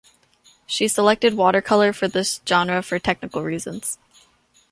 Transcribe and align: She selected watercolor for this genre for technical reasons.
She 0.65 0.87
selected 0.87 1.35
watercolor 1.35 1.93
for 1.93 2.07
this 2.07 2.41
genre 2.47 2.81
for 2.81 2.97
technical 2.97 3.43
reasons. 3.43 3.99